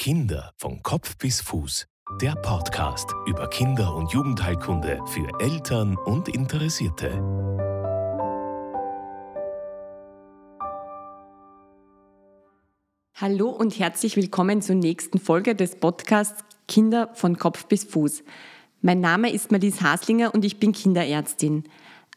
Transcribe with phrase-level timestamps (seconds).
[0.00, 1.88] Kinder von Kopf bis Fuß.
[2.22, 7.10] Der Podcast über Kinder- und Jugendheilkunde für Eltern und Interessierte.
[13.16, 18.22] Hallo und herzlich willkommen zur nächsten Folge des Podcasts Kinder von Kopf bis Fuß.
[18.80, 21.64] Mein Name ist Marlies Haslinger und ich bin Kinderärztin.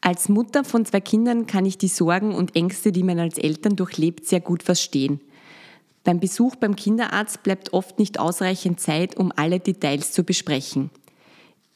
[0.02, 3.75] Als Mutter von zwei Kindern kann ich die Sorgen und Ängste, die man als Eltern
[3.75, 5.20] durchlebt, sehr gut verstehen.
[6.04, 10.89] Beim Besuch beim Kinderarzt bleibt oft nicht ausreichend Zeit, um alle Details zu besprechen.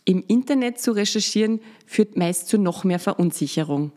[0.03, 3.91] Im Internet zu recherchieren führt meist zu noch mehr Verunsicherung.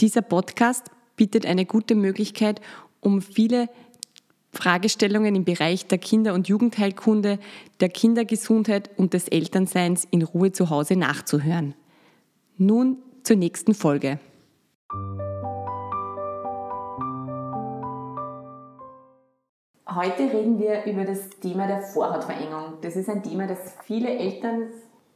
[0.00, 2.60] Dieser Podcast bietet eine gute Möglichkeit,
[3.00, 3.68] um viele
[4.52, 7.38] Fragestellungen im Bereich der Kinder- und Jugendheilkunde,
[7.80, 11.74] der Kindergesundheit und des Elternseins in Ruhe zu Hause nachzuhören.
[12.56, 14.18] Nun zur nächsten Folge.
[19.94, 22.74] Heute reden wir über das Thema der Vorhautverengung.
[22.82, 24.64] Das ist ein Thema, das viele Eltern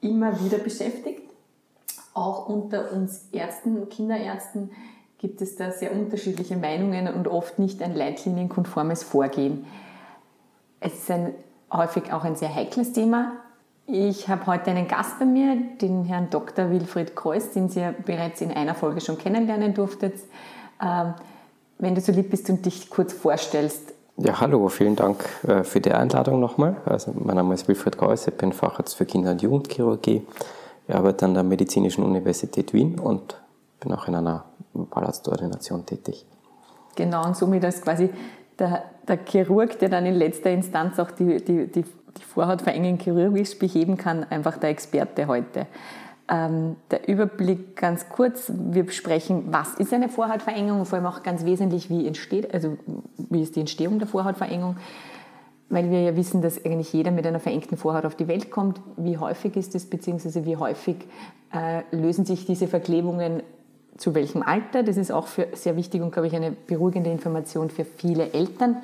[0.00, 1.30] immer wieder beschäftigt.
[2.14, 4.70] Auch unter uns Ärzten, Kinderärzten
[5.19, 9.66] gibt es da sehr unterschiedliche Meinungen und oft nicht ein leitlinienkonformes Vorgehen.
[10.80, 11.34] Es ist ein,
[11.70, 13.32] häufig auch ein sehr heikles Thema.
[13.86, 16.70] Ich habe heute einen Gast bei mir, den Herrn Dr.
[16.70, 20.14] Wilfried Kreuz, den Sie ja bereits in einer Folge schon kennenlernen durftet.
[20.82, 21.12] Ähm,
[21.78, 23.92] wenn du so lieb bist und dich kurz vorstellst,
[24.25, 26.77] ja, hallo, vielen Dank äh, für die Einladung nochmal.
[26.84, 30.27] Also, mein Name ist Wilfried Gauss, ich bin Facharzt für Kinder- und Jugendchirurgie.
[30.87, 33.41] Ich arbeite an der Medizinischen Universität Wien und
[33.81, 36.25] bin auch in einer Wahlarztordination tätig.
[36.95, 38.11] Genau, und somit als quasi
[38.59, 43.59] der, der Chirurg, der dann in letzter Instanz auch die, die, die, die Vorhautverengung chirurgisch
[43.59, 45.67] beheben kann, einfach der Experte heute.
[46.33, 48.50] Ähm, der Überblick ganz kurz.
[48.56, 52.78] Wir besprechen, was ist eine Vorhautverengung und vor allem auch ganz wesentlich, wie entsteht, also
[53.19, 54.78] wie ist die Entstehung der Vorhautverengung,
[55.69, 58.80] weil wir ja wissen, dass eigentlich jeder mit einer verengten Vorhaut auf die Welt kommt.
[58.97, 60.97] Wie häufig ist es, beziehungsweise wie häufig
[61.53, 63.42] äh, lösen sich diese Verklebungen
[63.99, 64.82] zu welchem Alter?
[64.82, 68.78] Das ist auch für, sehr wichtig und, glaube ich, eine beruhigende Information für viele Eltern.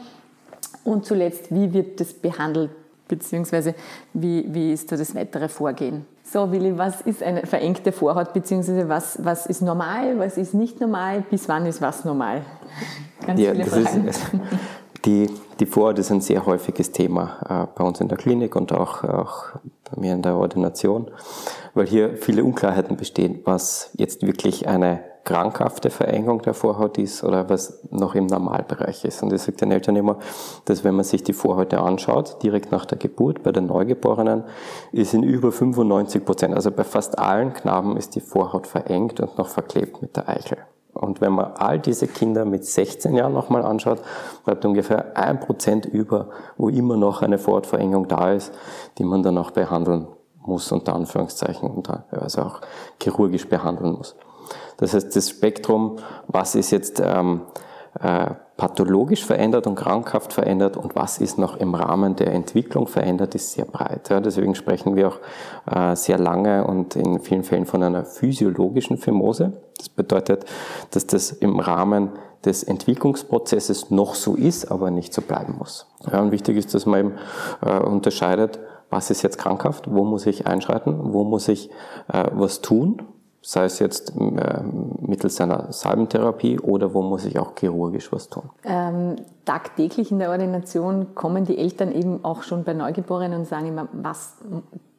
[0.84, 2.72] Und zuletzt, wie wird das behandelt,
[3.08, 3.74] beziehungsweise
[4.12, 6.06] wie, wie ist da das weitere Vorgehen?
[6.30, 10.78] So, Willi, was ist eine verengte Vorhaut, beziehungsweise was, was ist normal, was ist nicht
[10.80, 12.42] normal, bis wann ist was normal?
[13.26, 14.06] Ganz ja, viele Fragen.
[14.06, 14.20] Ist,
[15.06, 18.72] die, die Vorhaut ist ein sehr häufiges Thema äh, bei uns in der Klinik und
[18.72, 19.46] auch, auch
[19.90, 21.10] bei mir in der Ordination,
[21.74, 27.50] weil hier viele Unklarheiten bestehen, was jetzt wirklich eine krankhafte Verengung der Vorhaut ist oder
[27.50, 29.22] was noch im Normalbereich ist.
[29.22, 30.16] Und ich sage den Eltern immer,
[30.64, 34.44] dass wenn man sich die Vorhäute anschaut, direkt nach der Geburt bei den Neugeborenen,
[34.90, 39.36] ist in über 95 Prozent, also bei fast allen Knaben ist die Vorhaut verengt und
[39.36, 40.56] noch verklebt mit der Eichel.
[40.94, 44.00] Und wenn man all diese Kinder mit 16 Jahren nochmal anschaut,
[44.46, 48.50] bleibt ungefähr ein Prozent über, wo immer noch eine Vorhautverengung da ist,
[48.96, 50.08] die man dann auch behandeln
[50.40, 52.62] muss, unter Anführungszeichen, also auch
[52.98, 54.16] chirurgisch behandeln muss.
[54.78, 55.96] Das heißt, das Spektrum,
[56.26, 57.42] was ist jetzt ähm,
[58.00, 63.34] äh, pathologisch verändert und krankhaft verändert und was ist noch im Rahmen der Entwicklung verändert,
[63.34, 64.08] ist sehr breit.
[64.08, 65.18] Ja, deswegen sprechen wir auch
[65.70, 69.52] äh, sehr lange und in vielen Fällen von einer physiologischen Phimose.
[69.76, 70.44] Das bedeutet,
[70.90, 72.10] dass das im Rahmen
[72.44, 75.86] des Entwicklungsprozesses noch so ist, aber nicht so bleiben muss.
[76.10, 77.12] Ja, und wichtig ist, dass man eben
[77.64, 78.58] äh, unterscheidet,
[78.90, 81.70] was ist jetzt krankhaft, wo muss ich einschreiten, wo muss ich
[82.12, 83.02] äh, was tun
[83.40, 84.62] sei es jetzt äh,
[85.00, 88.50] mittels einer Salbentherapie oder wo muss ich auch chirurgisch was tun?
[88.64, 93.66] Ähm, tagtäglich in der Ordination kommen die Eltern eben auch schon bei Neugeborenen und sagen
[93.66, 94.34] immer, was,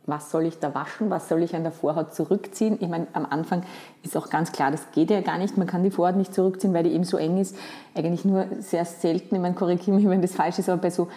[0.05, 2.77] was soll ich da waschen, was soll ich an der Vorhaut zurückziehen?
[2.79, 3.63] Ich meine, am Anfang
[4.03, 6.73] ist auch ganz klar, das geht ja gar nicht, man kann die Vorhaut nicht zurückziehen,
[6.73, 7.55] weil die eben so eng ist.
[7.93, 11.07] Eigentlich nur sehr selten, ich meine, korrigiere mich, wenn das falsch ist, aber bei so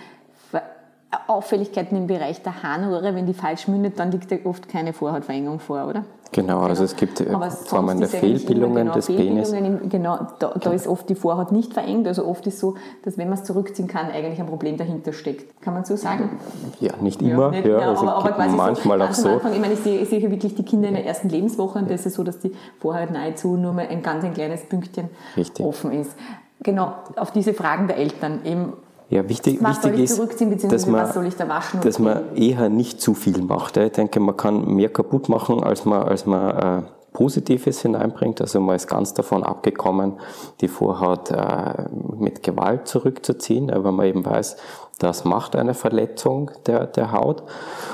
[1.27, 5.61] Auffälligkeiten im Bereich der Harnröhre, wenn die falsch mündet, dann liegt ja oft keine Vorhautverengung
[5.61, 6.05] vor, oder?
[6.33, 6.69] Genau, genau.
[6.69, 7.27] also es gibt äh,
[7.67, 9.53] Formen der Fehlbildungen genau, des Penis.
[9.91, 13.29] Genau, da, da, ist oft die Vorhaut nicht verengt, also oft ist so, dass wenn
[13.29, 15.61] man es zurückziehen kann, eigentlich ein Problem dahinter steckt.
[15.61, 16.39] Kann man so sagen?
[16.81, 19.29] Ja, nicht immer, ja, nicht, ja, also aber, aber quasi manchmal so, auch so.
[19.29, 21.91] Anfang, ich meine, ich sehe, ich sehe wirklich die Kinder in der ersten Lebenswoche und
[21.91, 25.65] das ist so, dass die Vorhaut nahezu nur mal ein ganz ein kleines Pünktchen Richtig.
[25.65, 26.17] offen ist.
[26.63, 28.73] Genau, auf diese Fragen der Eltern eben
[29.13, 33.77] ja, wichtig, was wichtig ist, dass man, da dass man eher nicht zu viel macht.
[33.77, 36.83] Ich denke, man kann mehr kaputt machen, als man, als man äh,
[37.13, 38.41] Positives hineinbringt.
[38.41, 40.15] Also man ist ganz davon abgekommen,
[40.63, 41.89] die Vorhaut äh,
[42.19, 44.57] mit Gewalt zurückzuziehen, aber man eben weiß,
[45.03, 47.43] Das macht eine Verletzung der, der Haut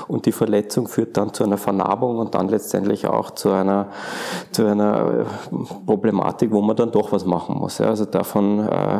[0.07, 3.87] und die Verletzung führt dann zu einer Vernarbung und dann letztendlich auch zu einer,
[4.51, 5.55] zu einer äh,
[5.87, 7.79] Problematik, wo man dann doch was machen muss.
[7.79, 7.87] Ja.
[7.87, 8.99] Also davon äh,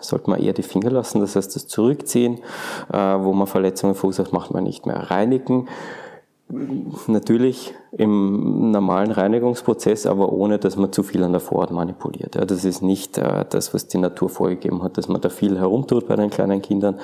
[0.00, 2.40] sollte man eher die Finger lassen, das heißt das Zurückziehen,
[2.92, 5.10] äh, wo man Verletzungen verursacht, macht man nicht mehr.
[5.10, 5.68] Reinigen
[7.06, 12.34] natürlich im normalen Reinigungsprozess, aber ohne, dass man zu viel an der Vorhaut manipuliert.
[12.34, 15.58] Ja, das ist nicht äh, das, was die Natur vorgegeben hat, dass man da viel
[15.58, 16.98] herumtut bei den kleinen Kindern.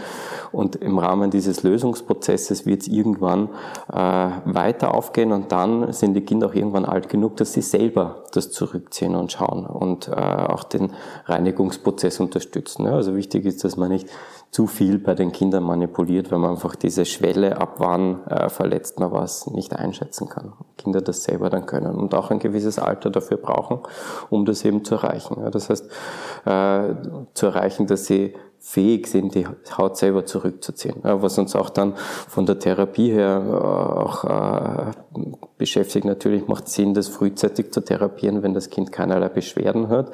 [0.50, 3.50] Und im Rahmen dieses Lösungsprozesses wird es irgendwann
[3.92, 8.24] äh, weiter aufgehen und dann sind die Kinder auch irgendwann alt genug, dass sie selber
[8.32, 10.92] das zurückziehen und schauen und äh, auch den
[11.26, 12.86] Reinigungsprozess unterstützen.
[12.86, 14.08] Ja, also wichtig ist, dass man nicht
[14.50, 18.98] zu viel bei den Kindern manipuliert, weil man einfach diese Schwelle, ab wann äh, verletzt
[18.98, 20.52] man was, nicht einschätzen kann.
[20.82, 23.80] Kinder das selber dann können und auch ein gewisses Alter dafür brauchen,
[24.30, 25.36] um das eben zu erreichen.
[25.50, 25.90] Das heißt,
[26.46, 26.94] äh,
[27.34, 30.96] zu erreichen, dass sie fähig sind, die Haut selber zurückzuziehen.
[31.02, 34.92] Was uns auch dann von der Therapie her äh, auch äh,
[35.56, 36.04] beschäftigt.
[36.04, 40.10] Natürlich macht Sinn, das frühzeitig zu therapieren, wenn das Kind keinerlei Beschwerden hat.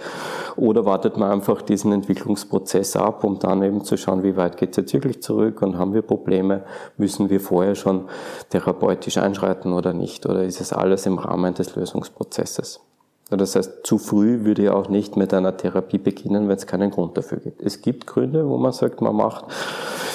[0.56, 4.70] Oder wartet man einfach diesen Entwicklungsprozess ab, um dann eben zu schauen, wie weit geht
[4.70, 6.64] es jetzt wirklich zurück und haben wir Probleme,
[6.96, 8.08] müssen wir vorher schon
[8.50, 10.26] therapeutisch einschreiten oder nicht?
[10.26, 12.80] Oder ist es alles im Rahmen des Lösungsprozesses?
[13.28, 16.92] Das heißt, zu früh würde ich auch nicht mit einer Therapie beginnen, wenn es keinen
[16.92, 17.60] Grund dafür gibt.
[17.60, 19.46] Es gibt Gründe, wo man sagt, man macht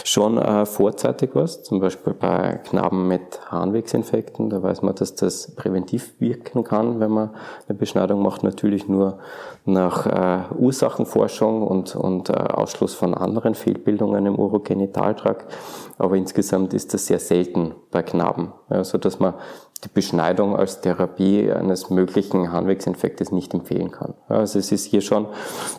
[0.06, 4.50] schon äh, vorzeitig was, zum Beispiel bei Knaben mit Harnwegsinfekten.
[4.50, 7.32] Da weiß man, dass das präventiv wirken kann, wenn man
[7.68, 8.44] eine Beschneidung macht.
[8.44, 9.20] Natürlich nur
[9.66, 15.54] nach äh, Ursachenforschung und, und äh, Ausschluss von anderen Fehlbildungen im Urogenitaltrakt.
[15.98, 19.34] Aber insgesamt ist das sehr selten bei Knaben, ja, so dass man
[19.84, 24.14] die Beschneidung als Therapie eines möglichen Harnwegsinfektes nicht empfehlen kann.
[24.28, 25.28] Also es ist hier schon,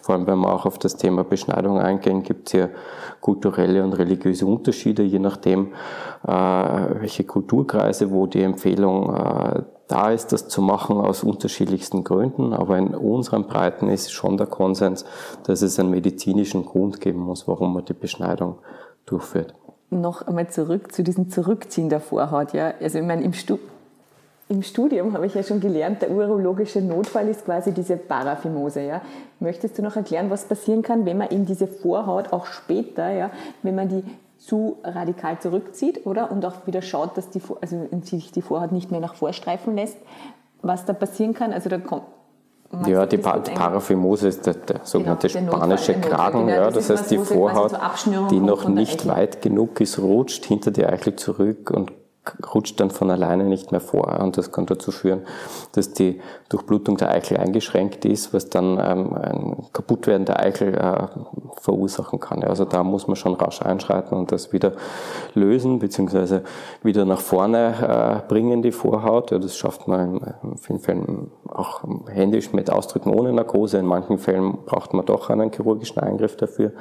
[0.02, 2.70] vor allem wenn wir auch auf das Thema Beschneidung eingehen, gibt es hier
[3.20, 5.72] kulturelle und religiöse Unterschiede, je nachdem,
[6.26, 12.54] äh, welche Kulturkreise, wo die Empfehlung äh, da ist, das zu machen aus unterschiedlichsten Gründen.
[12.54, 15.04] Aber in unseren Breiten ist schon der Konsens,
[15.44, 18.58] dass es einen medizinischen Grund geben muss, warum man die Beschneidung
[19.06, 19.54] durchführt
[19.92, 22.54] noch einmal zurück zu diesem Zurückziehen der Vorhaut.
[22.54, 22.72] Ja?
[22.80, 23.58] Also ich meine, im, Stu
[24.52, 28.82] im Studium habe ich ja schon gelernt, der urologische Notfall ist quasi diese Paraphimose.
[28.82, 29.00] Ja?
[29.40, 33.30] Möchtest du noch erklären, was passieren kann, wenn man eben diese Vorhaut auch später, ja,
[33.62, 34.04] wenn man die
[34.38, 36.30] zu radikal zurückzieht, oder?
[36.30, 39.96] Und auch wieder schaut, dass die, also sich die Vorhaut nicht mehr nach vorstreifen lässt,
[40.60, 41.52] was da passieren kann.
[41.52, 42.02] Also da kommt,
[42.86, 46.46] ja, die, pa Paraphimose ist der, der sogenannte genau, spanische Notfall, Kragen.
[46.46, 47.72] Genau, ja, das, das heißt, die Vorhaut,
[48.30, 51.92] die noch nicht weit genug ist, rutscht hinter die Eichel zurück und
[52.54, 54.20] rutscht dann von alleine nicht mehr vor.
[54.20, 55.22] Und das kann dazu führen,
[55.72, 61.08] dass die Durchblutung der Eichel eingeschränkt ist, was dann ähm, ein Kaputtwerden der Eichel äh,
[61.60, 62.44] verursachen kann.
[62.44, 64.72] Also da muss man schon rasch einschreiten und das wieder
[65.34, 66.42] lösen, beziehungsweise
[66.82, 69.32] wieder nach vorne äh, bringen, die Vorhaut.
[69.32, 73.78] Ja, das schafft man in vielen Fällen auch händisch mit Ausdrücken ohne Narkose.
[73.78, 76.72] In manchen Fällen braucht man doch einen chirurgischen Eingriff dafür.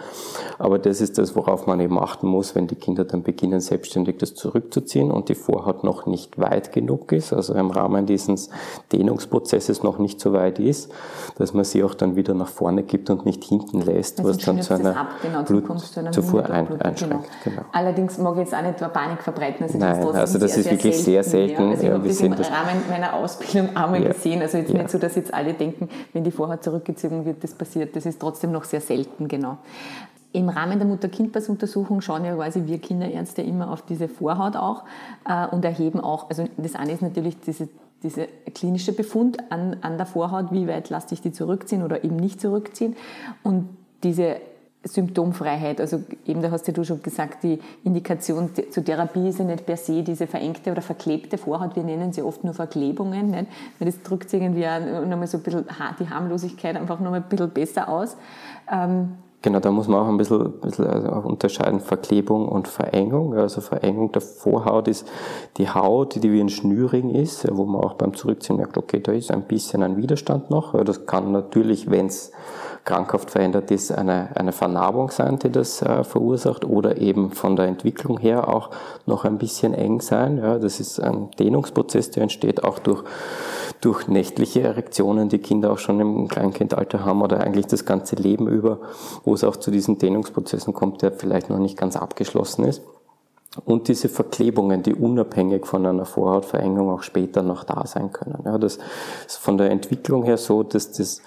[0.59, 4.17] Aber das ist das, worauf man eben achten muss, wenn die Kinder dann beginnen, selbstständig
[4.17, 8.49] das zurückzuziehen und die Vorhaut noch nicht weit genug ist, also im Rahmen dieses
[8.91, 10.91] Dehnungsprozesses noch nicht so weit ist,
[11.37, 14.37] dass man sie auch dann wieder nach vorne gibt und nicht hinten lässt, also was
[14.39, 17.27] dann zu einer, genau, Blutzufuhr ein, einschränkt.
[17.43, 17.51] Genau.
[17.51, 17.65] Genau.
[17.71, 19.63] Allerdings mag ich jetzt auch nicht Panik verbreiten.
[19.63, 21.63] Also Nein, das also das sehr, ist wirklich sehr selten.
[21.63, 21.69] Ja.
[21.69, 24.11] Also ja, ich habe das im Rahmen meiner Ausbildung einmal ja.
[24.11, 24.41] gesehen.
[24.41, 27.95] Also jetzt nicht so, dass jetzt alle denken, wenn die Vorhaut zurückgezogen wird, das passiert.
[27.95, 29.57] Das ist trotzdem noch sehr selten, genau.
[30.33, 34.85] Im Rahmen der Mutter-Kind-Pass-Untersuchung schauen ja quasi wir Kinderärzte immer auf diese Vorhaut auch
[35.27, 37.67] äh, und erheben auch, also das eine ist natürlich diese,
[38.03, 42.15] diese klinische Befund an, an der Vorhaut, wie weit lasse ich die zurückziehen oder eben
[42.15, 42.95] nicht zurückziehen
[43.43, 43.69] und
[44.03, 44.37] diese
[44.83, 49.45] Symptomfreiheit, also eben da hast ja du schon gesagt, die Indikation zur Therapie ist ja
[49.45, 53.45] nicht per se diese verengte oder verklebte Vorhaut, wir nennen sie oft nur Verklebungen, nicht?
[53.77, 55.65] weil das drückt irgendwie auch nochmal so ein bisschen
[55.99, 58.17] die Harmlosigkeit einfach nochmal ein bisschen besser aus.
[58.71, 63.33] Ähm, Genau, da muss man auch ein bisschen, ein bisschen also unterscheiden, Verklebung und Verengung.
[63.33, 65.07] Also Verengung der Vorhaut ist
[65.57, 69.11] die Haut, die wie ein Schnürring ist, wo man auch beim Zurückziehen merkt, okay, da
[69.11, 70.75] ist ein bisschen ein Widerstand noch.
[70.83, 72.31] Das kann natürlich, wenn es
[72.85, 77.65] krankhaft verändert ist, eine, eine Vernarbung sein, die das äh, verursacht, oder eben von der
[77.65, 78.69] Entwicklung her auch
[79.05, 80.37] noch ein bisschen eng sein.
[80.37, 83.03] Ja, das ist ein Dehnungsprozess, der entsteht auch durch
[83.81, 88.47] durch nächtliche Erektionen, die Kinder auch schon im Kleinkindalter haben oder eigentlich das ganze Leben
[88.47, 88.79] über,
[89.23, 92.83] wo es auch zu diesen Dehnungsprozessen kommt, der vielleicht noch nicht ganz abgeschlossen ist.
[93.65, 98.39] Und diese Verklebungen, die unabhängig von einer Vorhautverengung auch später noch da sein können.
[98.45, 98.79] Ja, das
[99.27, 101.21] ist von der Entwicklung her so, dass das,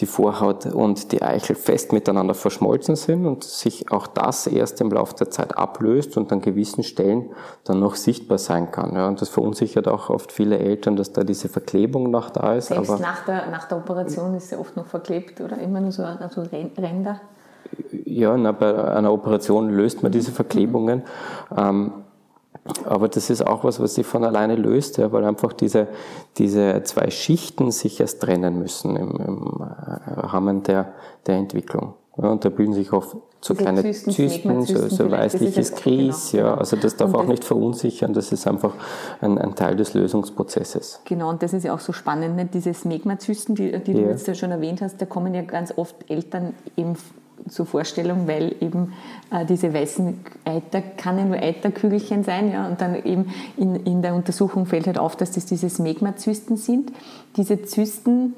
[0.00, 4.90] die Vorhaut und die Eichel fest miteinander verschmolzen sind und sich auch das erst im
[4.90, 7.32] Laufe der Zeit ablöst und an gewissen Stellen
[7.64, 8.94] dann noch sichtbar sein kann.
[8.94, 12.68] Ja, und das verunsichert auch oft viele Eltern, dass da diese Verklebung noch da ist.
[12.68, 15.58] Selbst aber nach, der, nach der Operation ist sie oft noch verklebt, oder?
[15.58, 17.20] Immer nur so, so Ränder?
[18.04, 21.02] Ja, na, bei einer Operation löst man diese Verklebungen.
[21.56, 21.92] Ähm,
[22.84, 25.88] aber das ist auch was, was sich von alleine löst, ja, weil einfach diese,
[26.36, 30.92] diese zwei Schichten sich erst trennen müssen im, im äh, Rahmen der,
[31.26, 31.94] der Entwicklung.
[32.20, 36.32] Ja, und da bilden sich oft so diese kleine Zysten, Zysten so, so weißliches Kries.
[36.32, 36.60] Genau, ja, genau.
[36.60, 38.74] also das darf auch nicht verunsichern, das ist einfach
[39.20, 41.00] ein, ein, Teil des Lösungsprozesses.
[41.04, 42.54] Genau, und das ist ja auch so spannend, nicht?
[42.54, 43.98] diese Smegmazysten, die, die ja.
[43.98, 46.96] du jetzt ja schon erwähnt hast, da kommen ja ganz oft Eltern eben
[47.48, 48.92] zur Vorstellung, weil eben
[49.30, 54.02] äh, diese weißen Eiter, kann ja nur Eiterkügelchen sein, ja, und dann eben in, in
[54.02, 56.92] der Untersuchung fällt halt auf, dass das diese Smegmazysten sind.
[57.36, 58.34] Diese Zysten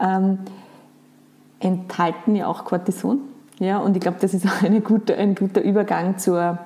[0.00, 0.38] ähm,
[1.60, 3.20] enthalten ja auch Cortison,
[3.58, 6.58] ja, und ich glaube, das ist auch eine gute, ein guter Übergang zur,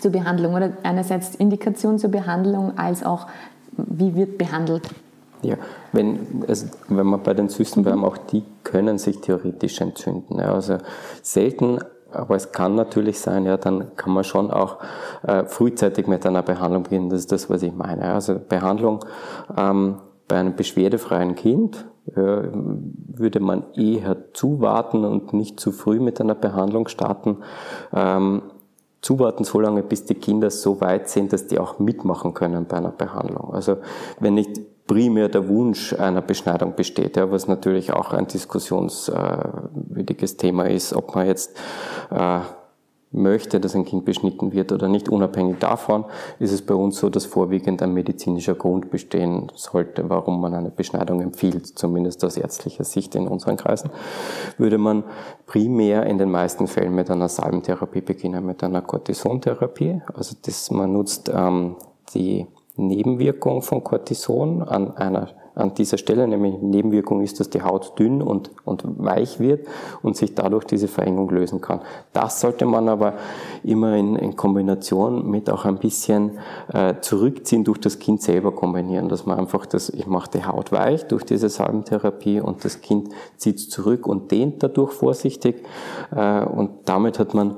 [0.00, 3.26] zur Behandlung, oder einerseits Indikation zur Behandlung, als auch,
[3.76, 4.88] wie wird behandelt.
[5.42, 5.56] Ja,
[5.92, 10.38] wenn, also wenn man bei den Zysten bleiben, auch die können sich theoretisch entzünden.
[10.38, 10.78] Ja, also
[11.22, 11.78] selten,
[12.10, 14.78] aber es kann natürlich sein, ja, dann kann man schon auch
[15.22, 17.10] äh, frühzeitig mit einer Behandlung beginnen.
[17.10, 18.12] Das ist das, was ich meine.
[18.12, 19.04] Also Behandlung
[19.56, 26.20] ähm, bei einem beschwerdefreien Kind äh, würde man eher zuwarten und nicht zu früh mit
[26.20, 27.38] einer Behandlung starten.
[27.92, 28.42] Ähm,
[29.00, 32.78] zuwarten so lange, bis die Kinder so weit sind, dass die auch mitmachen können bei
[32.78, 33.54] einer Behandlung.
[33.54, 33.76] Also
[34.20, 40.68] wenn nicht primär der Wunsch einer Beschneidung besteht, ja, was natürlich auch ein diskussionswürdiges Thema
[40.68, 41.56] ist, ob man jetzt
[42.10, 42.40] äh,
[43.10, 45.08] möchte, dass ein Kind beschnitten wird oder nicht.
[45.08, 46.04] Unabhängig davon
[46.38, 50.70] ist es bei uns so, dass vorwiegend ein medizinischer Grund bestehen sollte, warum man eine
[50.70, 53.90] Beschneidung empfiehlt, zumindest aus ärztlicher Sicht in unseren Kreisen,
[54.56, 55.04] würde man
[55.46, 60.02] primär in den meisten Fällen mit einer Salbentherapie beginnen, mit einer Cortisontherapie.
[60.14, 61.76] Also das, man nutzt ähm,
[62.14, 62.46] die
[62.78, 68.22] Nebenwirkung von Cortison an einer an dieser Stelle, nämlich Nebenwirkung ist, dass die Haut dünn
[68.22, 69.66] und, und weich wird
[70.02, 71.80] und sich dadurch diese Verengung lösen kann.
[72.12, 73.14] Das sollte man aber
[73.64, 76.38] immer in, in Kombination mit auch ein bisschen
[76.72, 80.70] äh, Zurückziehen durch das Kind selber kombinieren, dass man einfach das, ich mache die Haut
[80.70, 85.64] weich durch diese Salbentherapie und das Kind zieht zurück und dehnt dadurch vorsichtig
[86.14, 87.56] äh, und damit hat man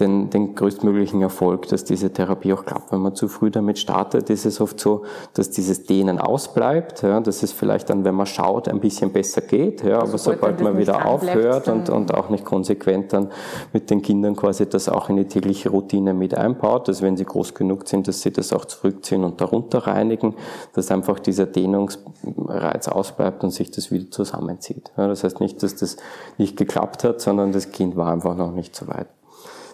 [0.00, 2.92] den, den größtmöglichen Erfolg, dass diese Therapie auch klappt.
[2.92, 7.20] Wenn man zu früh damit startet, ist es oft so, dass dieses Dehnen ausbleibt, ja,
[7.20, 10.76] dass es vielleicht dann, wenn man schaut, ein bisschen besser geht, ja, aber sobald man
[10.76, 13.30] wieder aufhört und, und auch nicht konsequent dann
[13.72, 17.24] mit den Kindern quasi das auch in die tägliche Routine mit einbaut, dass wenn sie
[17.24, 20.34] groß genug sind, dass sie das auch zurückziehen und darunter reinigen,
[20.74, 24.92] dass einfach dieser Dehnungsreiz ausbleibt und sich das wieder zusammenzieht.
[24.96, 25.96] Ja, das heißt nicht, dass das
[26.36, 29.08] nicht geklappt hat, sondern das Kind war einfach noch nicht so weit.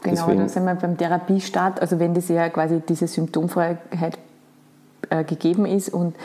[0.03, 0.41] Genau, Deswegen.
[0.41, 4.19] da sind wir beim Therapiestart, also wenn das ja quasi diese Symptomfreiheit
[5.11, 6.17] äh, gegeben ist und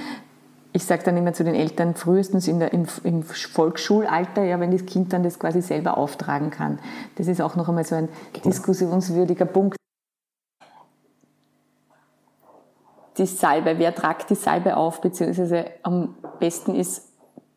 [0.73, 4.71] ich sage dann immer zu den Eltern, frühestens in der, im, im, Volksschulalter, ja, wenn
[4.71, 6.79] das Kind dann das quasi selber auftragen kann.
[7.15, 8.43] Das ist auch noch einmal so ein genau.
[8.43, 9.77] diskussionswürdiger Punkt.
[13.17, 17.07] Die Salbe, wer tragt die Salbe auf, beziehungsweise am besten ist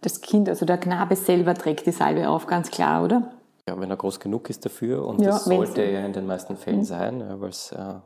[0.00, 3.30] das Kind, also der Knabe selber trägt die Salbe auf, ganz klar, oder?
[3.68, 6.56] Ja, wenn er groß genug ist dafür und ja, das sollte er in den meisten
[6.56, 6.84] Fällen mhm.
[6.84, 7.36] sein, äh,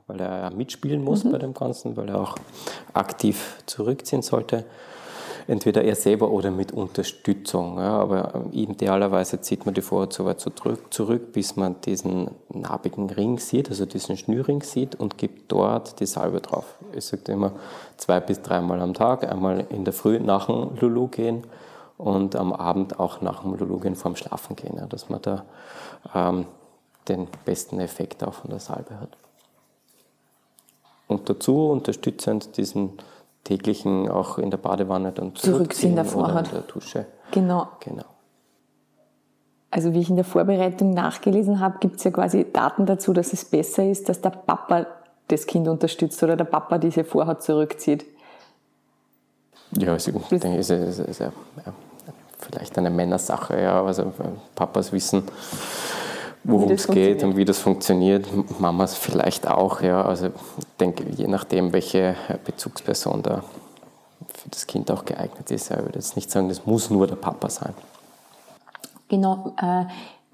[0.06, 1.32] weil er mitspielen muss mhm.
[1.32, 2.36] bei dem Ganzen, weil er auch
[2.92, 4.64] aktiv zurückziehen sollte.
[5.46, 7.76] Entweder er selber oder mit Unterstützung.
[7.78, 12.30] Ja, aber ähm, idealerweise zieht man die Vorhaut so weit zurück, zurück, bis man diesen
[12.48, 16.76] narbigen Ring sieht, also diesen Schnürring sieht und gibt dort die Salbe drauf.
[16.94, 17.52] Ich sage immer
[17.98, 21.44] zwei bis dreimal am Tag, einmal in der Früh nach dem Lulu gehen
[21.96, 25.44] und am Abend auch nach Monologen vorm Schlafen gehen, ja, dass man da
[26.14, 26.46] ähm,
[27.08, 29.16] den besten Effekt auch von der Salbe hat.
[31.06, 32.98] Und dazu unterstützend diesen
[33.44, 37.06] täglichen auch in der Badewanne dann zurückziehen der oder in der Dusche.
[37.30, 37.68] Genau.
[37.80, 38.04] genau.
[39.70, 43.32] Also wie ich in der Vorbereitung nachgelesen habe, gibt es ja quasi Daten dazu, dass
[43.32, 44.86] es besser ist, dass der Papa
[45.28, 48.04] das Kind unterstützt oder der Papa diese Vorhaut zurückzieht.
[49.78, 51.32] Ja, also, ich denke, es ist, ist, ist ja,
[52.38, 54.12] vielleicht eine Männersache, ja, also
[54.54, 55.22] Papas wissen,
[56.44, 58.26] worum es geht und wie das funktioniert.
[58.60, 60.02] Mamas vielleicht auch, ja.
[60.02, 62.14] Also ich denke, je nachdem, welche
[62.44, 63.42] Bezugsperson da
[64.34, 65.70] für das Kind auch geeignet ist.
[65.70, 67.74] Ich würde jetzt nicht sagen, das muss nur der Papa sein.
[69.08, 69.54] Genau.
[69.60, 69.84] Äh,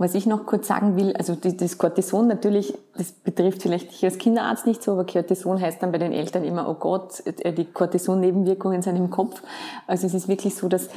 [0.00, 4.16] Was ich noch kurz sagen will, also das Cortison natürlich, das betrifft vielleicht dich als
[4.16, 7.66] Kinderarzt nicht so, aber Cortison heißt dann bei den Eltern immer, oh Gott, äh, die
[7.66, 9.42] Cortison-Nebenwirkungen sind im Kopf.
[9.87, 10.88] Also es ist wirklich so, dass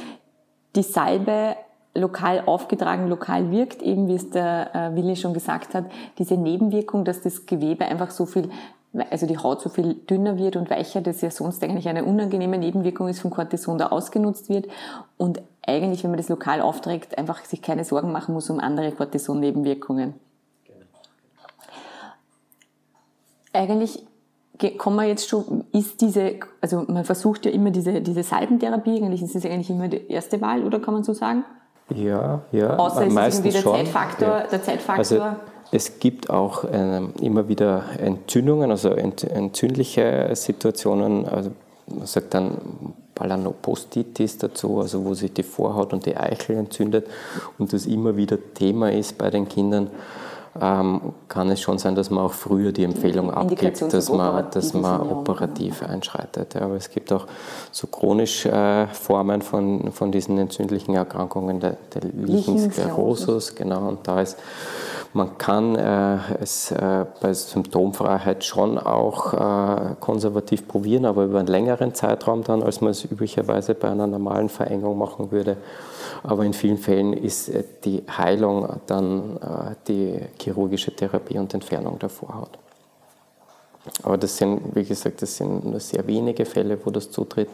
[0.74, 1.54] die Salbe
[1.94, 5.84] lokal aufgetragen, lokal wirkt, eben wie es der äh, Willi schon gesagt hat,
[6.16, 8.48] diese Nebenwirkung, dass das Gewebe einfach so viel,
[9.10, 12.56] also die Haut so viel dünner wird und weicher, das ja sonst eigentlich eine unangenehme
[12.56, 14.66] Nebenwirkung ist vom Cortison, da ausgenutzt wird
[15.18, 18.92] und eigentlich, wenn man das lokal aufträgt, einfach sich keine Sorgen machen muss um andere
[18.92, 20.14] Cortison-Nebenwirkungen.
[23.52, 24.04] Eigentlich
[24.78, 29.22] kommen wir jetzt schon, ist diese, also man versucht ja immer diese, diese Salbentherapie, eigentlich
[29.22, 31.44] ist das eigentlich immer die erste Wahl, oder kann man so sagen?
[31.90, 32.76] Ja, ja.
[32.76, 33.76] Außer es ist irgendwie der schon.
[33.76, 34.46] Zeitfaktor, ja.
[34.46, 34.98] der Zeitfaktor.
[34.98, 35.36] Also
[35.70, 41.50] es gibt auch ähm, immer wieder Entzündungen, also entzündliche Situationen, also
[41.86, 42.58] man sagt dann
[43.14, 47.06] Balanopostitis dazu, also wo sich die Vorhaut und die Eichel entzündet
[47.58, 49.90] und das immer wieder Thema ist bei den Kindern
[50.60, 54.72] ähm, kann es schon sein, dass man auch früher die Empfehlung abgibt, dass man, dass
[54.72, 56.54] man operativ einschreitet.
[56.54, 57.26] Ja, aber es gibt auch
[57.72, 64.20] so chronische äh, Formen von, von diesen entzündlichen Erkrankungen, der, der Lichensklerosus, genau, und da
[64.20, 64.38] ist
[65.14, 71.48] man kann äh, es äh, bei Symptomfreiheit schon auch äh, konservativ probieren, aber über einen
[71.48, 75.56] längeren Zeitraum dann, als man es üblicherweise bei einer normalen Verengung machen würde.
[76.24, 81.98] Aber in vielen Fällen ist äh, die Heilung dann äh, die chirurgische Therapie und Entfernung
[82.00, 82.58] der Vorhaut.
[84.02, 87.48] Aber das sind, wie gesagt, das sind nur sehr wenige Fälle, wo das zutritt.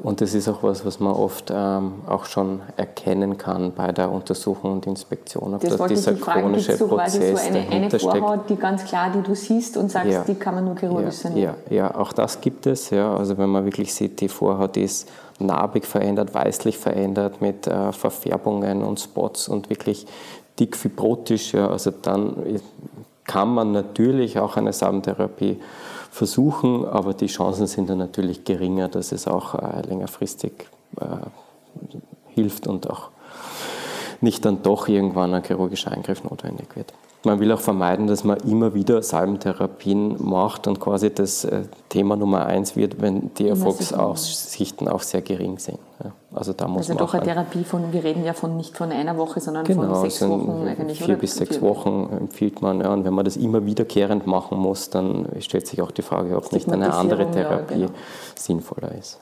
[0.00, 4.10] Und das ist auch was, was man oft ähm, auch schon erkennen kann bei der
[4.12, 8.54] Untersuchung und Inspektion, ob das da dieser chronische fragen, Prozess so eine, eine Vorhaut, die
[8.54, 11.54] ganz klar, die du siehst und sagst, ja, die kann man nur chirurgisch ja, sanieren.
[11.68, 12.90] Ja, ja, auch das gibt es.
[12.90, 13.16] Ja.
[13.16, 15.08] Also wenn man wirklich sieht, die Vorhaut ist
[15.40, 20.06] narbig verändert, weißlich verändert mit äh, Verfärbungen und Spots und wirklich
[20.60, 22.60] dick fibrotisch, ja, also dann
[23.24, 25.60] kann man natürlich auch eine Samentherapie
[26.18, 30.66] versuchen, aber die Chancen sind dann natürlich geringer, dass es auch äh, längerfristig
[31.00, 31.04] äh,
[32.34, 33.10] hilft und auch
[34.20, 36.92] nicht dann doch irgendwann ein chirurgischer Eingriff notwendig wird.
[37.24, 42.14] Man will auch vermeiden, dass man immer wieder Salbentherapien macht und quasi das äh, Thema
[42.14, 45.78] Nummer eins wird, wenn die Erfolgsaussichten auch sehr gering sind.
[46.32, 48.92] Also da muss also man doch eine Therapie von, wir reden ja von nicht von
[48.92, 51.02] einer Woche, sondern genau, von sechs Wochen eigentlich.
[51.02, 52.80] Vier bis sechs Wochen empfiehlt man.
[52.80, 56.36] Ja, und wenn man das immer wiederkehrend machen muss, dann stellt sich auch die Frage,
[56.36, 57.98] ob nicht eine andere Therapie ja, genau.
[58.36, 59.20] sinnvoller ist.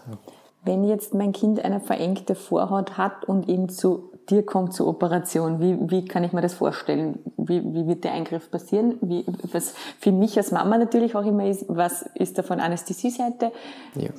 [0.65, 5.61] Wenn jetzt mein Kind eine verengte Vorhaut hat und eben zu dir kommt zur Operation,
[5.61, 7.19] wie, wie kann ich mir das vorstellen?
[7.37, 8.99] Wie, wie wird der Eingriff passieren?
[9.01, 13.53] Wie, was für mich als Mama natürlich auch immer ist, was ist da von Anästhesieseite?
[13.95, 14.11] Ja.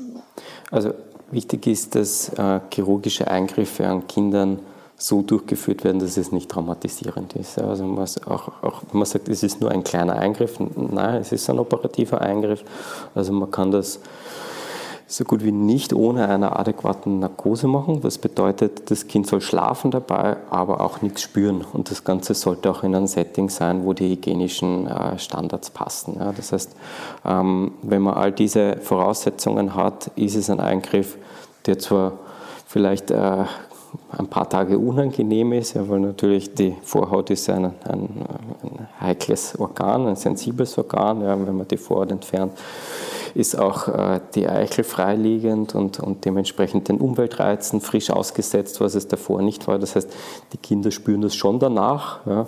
[0.72, 0.93] Also
[1.32, 4.60] wichtig ist, dass äh, chirurgische Eingriffe an Kindern
[5.00, 7.60] so durchgeführt werden, dass es nicht traumatisierend ist.
[7.60, 11.48] Also man auch, auch man sagt, es ist nur ein kleiner Eingriff, nein, es ist
[11.50, 12.63] ein operativer Eingriff.
[13.13, 14.00] Also man kann das
[15.10, 18.02] so gut wie nicht ohne einer adäquaten Narkose machen.
[18.02, 21.63] Das bedeutet, das Kind soll schlafen dabei, aber auch nichts spüren.
[21.74, 26.20] Und das Ganze sollte auch in einem Setting sein, wo die hygienischen äh, Standards passen.
[26.36, 26.76] Das heißt,
[27.26, 31.17] ähm, wenn man all diese Voraussetzungen hat, ist es ein Eingriff,
[31.65, 32.13] der zwar
[32.65, 33.46] vielleicht äh,
[34.17, 39.58] ein paar Tage unangenehm ist, ja, weil natürlich die Vorhaut ist ein, ein, ein heikles
[39.60, 42.54] Organ, ein sensibles Organ, ja, wenn man die Vorhaut entfernt
[43.38, 49.08] ist auch äh, die Eichel freiliegend und, und dementsprechend den Umweltreizen frisch ausgesetzt, was es
[49.08, 49.78] davor nicht war.
[49.78, 50.12] Das heißt,
[50.54, 52.26] die Kinder spüren das schon danach.
[52.26, 52.47] Ja.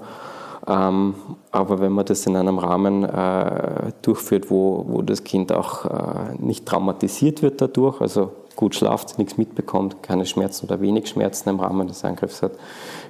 [0.67, 1.13] Ähm,
[1.52, 6.36] aber wenn man das in einem Rahmen äh, durchführt, wo, wo das Kind auch äh,
[6.39, 11.59] nicht traumatisiert wird dadurch, also gut schlaft, nichts mitbekommt, keine Schmerzen oder wenig Schmerzen im
[11.59, 12.53] Rahmen des Angriffs hat,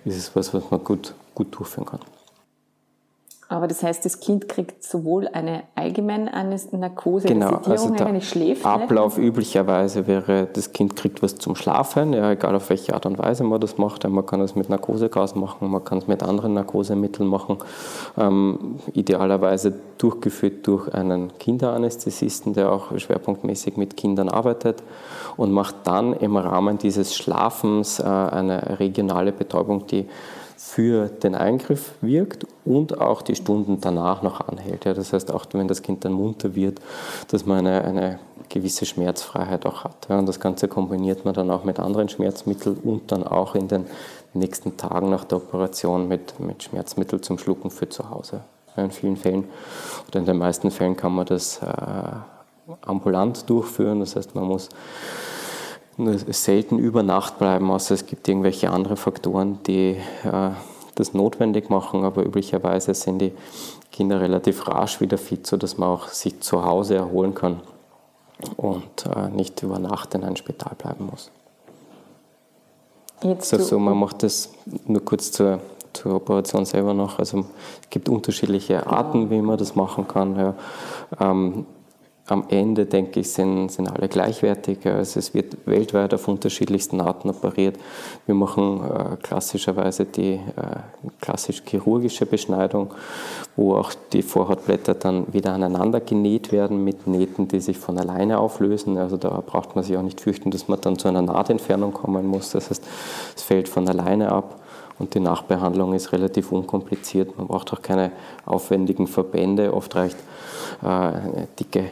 [0.06, 2.00] ist es was, was man gut, gut durchführen kann.
[3.52, 6.30] Aber das heißt, das Kind kriegt sowohl eine allgemeine
[6.72, 8.64] Narkose, genau, also der eine schläft.
[8.64, 9.28] Ablauf nicht?
[9.28, 13.44] üblicherweise wäre, das Kind kriegt was zum Schlafen, ja, egal auf welche Art und Weise
[13.44, 14.08] man das macht.
[14.08, 17.58] Man kann es mit Narkosegas machen, man kann es mit anderen Narkosemitteln machen.
[18.20, 24.84] Ähm, idealerweise durchgeführt durch einen Kinderanästhesisten, der auch schwerpunktmäßig mit Kindern arbeitet
[25.38, 30.06] und macht dann im Rahmen dieses Schlafens äh, eine regionale Betäubung, die
[30.60, 34.84] für den Eingriff wirkt und auch die Stunden danach noch anhält.
[34.84, 36.82] Ja, das heißt, auch wenn das Kind dann munter wird,
[37.32, 38.20] dass man eine, eine
[38.50, 40.08] gewisse Schmerzfreiheit auch hat.
[40.10, 43.70] Ja, und das Ganze kombiniert man dann auch mit anderen Schmerzmitteln und dann auch in
[43.70, 43.86] den
[44.34, 48.42] nächsten Tagen nach der Operation mit, mit Schmerzmittel zum Schlucken für zu Hause.
[48.76, 49.46] In vielen Fällen
[50.10, 54.02] oder in den meisten Fällen kann man das äh, ambulant durchführen.
[54.02, 54.68] Das heißt, man muss
[56.32, 60.52] selten über Nacht bleiben, außer es gibt irgendwelche andere Faktoren, die äh,
[60.96, 63.34] das notwendig machen, aber üblicherweise sind die
[63.92, 67.62] Kinder relativ rasch wieder fit, sodass man auch sich zu Hause erholen kann
[68.58, 71.32] und äh, nicht über Nacht in einem Spital bleiben muss.
[73.22, 74.54] Jetzt also man macht das
[74.86, 75.60] nur kurz zur,
[75.92, 77.20] zur Operation selber noch.
[77.20, 77.40] Also
[77.82, 80.38] es gibt unterschiedliche Arten, wie man das machen kann.
[80.38, 80.54] Ja.
[81.20, 81.66] Ähm,
[82.32, 84.86] am Ende, denke ich, sind, sind alle gleichwertig.
[84.86, 87.78] Also es wird weltweit auf unterschiedlichsten Arten operiert.
[88.26, 90.40] Wir machen äh, klassischerweise die äh,
[91.22, 92.94] klassisch chirurgische Beschneidung,
[93.56, 98.40] wo auch die Vorhautblätter dann wieder aneinander genäht werden mit Nähten, die sich von alleine
[98.40, 98.98] auflösen.
[98.98, 102.28] Also da braucht man sich auch nicht fürchten, dass man dann zu einer Nahtentfernung kommen
[102.28, 102.52] muss.
[102.52, 102.84] Das heißt,
[103.36, 104.56] es fällt von alleine ab.
[105.00, 107.38] Und die Nachbehandlung ist relativ unkompliziert.
[107.38, 108.12] Man braucht auch keine
[108.46, 109.74] aufwendigen Verbände.
[109.74, 110.18] Oft reicht
[110.84, 111.86] äh, eine dicke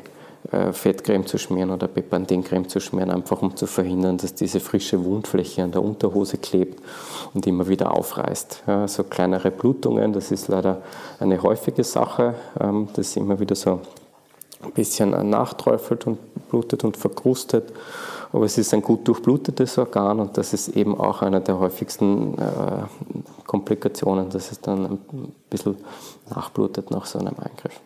[0.71, 5.63] Fettcreme zu schmieren oder Bepanthencreme zu schmieren, einfach um zu verhindern, dass diese frische Wundfläche
[5.63, 6.81] an der Unterhose klebt
[7.33, 8.63] und immer wieder aufreißt.
[8.65, 10.81] Ja, so kleinere Blutungen, das ist leider
[11.19, 13.81] eine häufige Sache, ähm, das immer wieder so
[14.63, 16.17] ein bisschen nachträufelt und
[16.49, 17.73] blutet und verkrustet.
[18.31, 22.37] Aber es ist ein gut durchblutetes Organ und das ist eben auch eine der häufigsten
[22.37, 22.83] äh,
[23.45, 25.77] Komplikationen, dass es dann ein bisschen
[26.29, 27.79] nachblutet nach so einem Eingriff.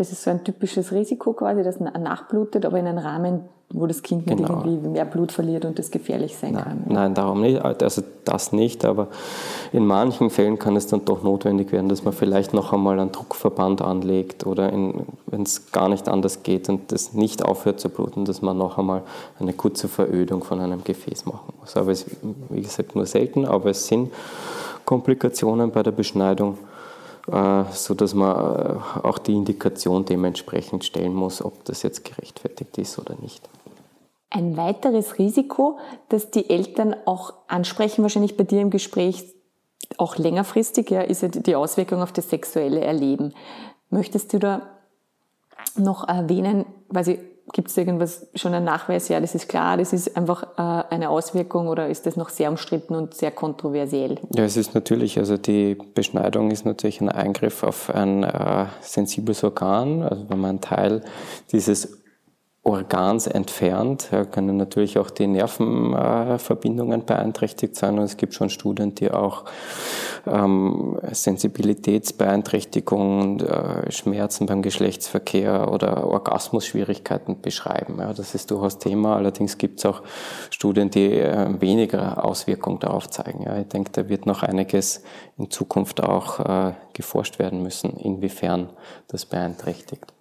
[0.00, 4.02] Das ist so ein typisches Risiko quasi, dass nachblutet, aber in einem Rahmen, wo das
[4.02, 4.64] Kind nicht genau.
[4.64, 6.84] irgendwie mehr Blut verliert und das gefährlich sein nein, kann.
[6.86, 7.62] Nein, darum nicht.
[7.62, 9.08] Also das nicht, aber
[9.74, 13.12] in manchen Fällen kann es dann doch notwendig werden, dass man vielleicht noch einmal einen
[13.12, 18.24] Druckverband anlegt oder wenn es gar nicht anders geht und das nicht aufhört zu bluten,
[18.24, 19.02] dass man noch einmal
[19.38, 21.76] eine kurze Verödung von einem Gefäß machen muss.
[21.76, 22.16] Aber es ist,
[22.48, 24.10] wie gesagt, nur selten, aber es sind
[24.86, 26.56] Komplikationen bei der Beschneidung
[27.26, 33.14] sodass man äh, auch die Indikation dementsprechend stellen muss, ob das jetzt gerechtfertigt ist oder
[33.20, 33.48] nicht.
[34.30, 35.78] Ein weiteres Risiko,
[36.08, 39.24] das die Eltern auch ansprechen, wahrscheinlich bei dir im Gespräch,
[39.98, 43.34] auch längerfristig, ja, ist ja die Auswirkung auf das sexuelle Erleben.
[43.90, 44.62] Möchtest du da
[45.76, 47.18] noch erwähnen, weil sie
[47.52, 49.08] Gibt es irgendwas, schon einen Nachweis?
[49.08, 52.50] Ja, das ist klar, das ist einfach äh, eine Auswirkung oder ist das noch sehr
[52.50, 54.18] umstritten und sehr kontroversiell?
[54.34, 59.42] Ja, es ist natürlich, also die Beschneidung ist natürlich ein Eingriff auf ein äh, sensibles
[59.42, 60.02] Organ.
[60.02, 61.02] Also wenn man einen Teil
[61.52, 61.99] dieses
[62.62, 67.98] Organs entfernt, können natürlich auch die Nervenverbindungen beeinträchtigt sein.
[67.98, 69.46] Und es gibt schon Studien, die auch
[70.26, 77.96] ähm, Sensibilitätsbeeinträchtigungen, äh, Schmerzen beim Geschlechtsverkehr oder Orgasmusschwierigkeiten beschreiben.
[77.98, 79.16] Ja, das ist durchaus Thema.
[79.16, 80.02] Allerdings gibt es auch
[80.50, 83.44] Studien, die äh, weniger Auswirkungen darauf zeigen.
[83.44, 85.02] Ja, ich denke, da wird noch einiges
[85.38, 88.68] in Zukunft auch äh, geforscht werden müssen, inwiefern
[89.08, 90.12] das beeinträchtigt.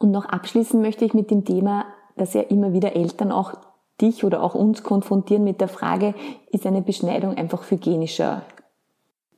[0.00, 1.84] Und noch abschließen möchte ich mit dem Thema,
[2.16, 3.52] dass ja immer wieder Eltern auch
[4.00, 6.14] dich oder auch uns konfrontieren mit der Frage,
[6.50, 8.42] ist eine Beschneidung einfach hygienischer?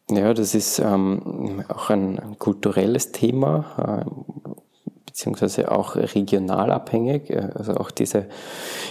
[0.09, 4.05] Ja, das ist ähm, auch ein kulturelles Thema.
[4.07, 4.61] Äh,
[5.07, 7.31] beziehungsweise auch regional abhängig.
[7.31, 8.27] Äh, also auch diese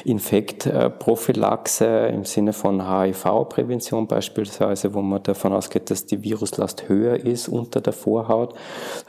[0.06, 7.48] Infektprophylaxe im Sinne von HIV-Prävention beispielsweise, wo man davon ausgeht, dass die Viruslast höher ist
[7.48, 8.54] unter der Vorhaut.